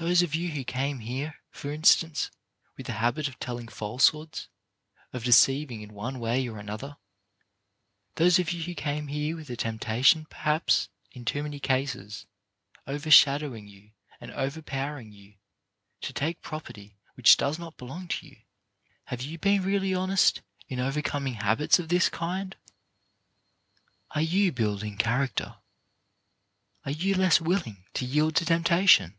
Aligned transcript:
Those 0.00 0.22
of 0.22 0.34
you 0.34 0.48
who 0.52 0.64
came 0.64 1.00
here, 1.00 1.40
for 1.50 1.70
instance, 1.70 2.30
with 2.74 2.86
the 2.86 2.94
habit 2.94 3.28
of 3.28 3.38
telling 3.38 3.68
falsehoods, 3.68 4.48
of 5.12 5.24
deceiving 5.24 5.82
in 5.82 5.92
one 5.92 6.18
way 6.18 6.48
or 6.48 6.56
another; 6.58 6.96
those 8.14 8.38
of 8.38 8.50
you 8.50 8.60
48 8.60 8.64
CHARACTER 8.64 8.76
BUILDING 8.78 9.04
who 9.10 9.10
came 9.10 9.14
here 9.14 9.36
with 9.36 9.46
the 9.48 9.56
temptation, 9.58 10.24
perhaps, 10.30 10.88
in 11.12 11.26
too 11.26 11.42
many 11.42 11.60
cases, 11.60 12.24
overshadowing 12.88 13.68
you 13.68 13.90
and 14.22 14.30
over 14.30 14.62
powering 14.62 15.12
you, 15.12 15.34
to 16.00 16.14
take 16.14 16.40
property 16.40 16.96
which 17.12 17.36
does 17.36 17.58
not 17.58 17.76
belong 17.76 18.08
to 18.08 18.26
you; 18.26 18.36
have 19.04 19.20
you 19.20 19.36
been 19.36 19.62
really 19.62 19.92
honest 19.92 20.40
in 20.66 20.80
overcoming 20.80 21.34
habits 21.34 21.78
of 21.78 21.90
this 21.90 22.08
kind? 22.08 22.56
Are 24.12 24.22
you 24.22 24.50
build 24.50 24.82
ing 24.82 24.96
character? 24.96 25.56
Are 26.86 26.90
you 26.92 27.14
less 27.16 27.38
willing 27.42 27.84
to 27.92 28.06
yield 28.06 28.34
to 28.36 28.46
temptation? 28.46 29.18